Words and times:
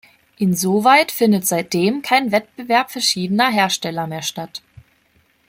Insoweit 0.39 1.11
findet 1.11 1.45
seitdem 1.45 2.01
kein 2.01 2.31
Wettbewerb 2.31 2.89
verschiedener 2.89 3.51
Hersteller 3.51 4.07
mehr 4.07 4.23
statt. 4.23 4.63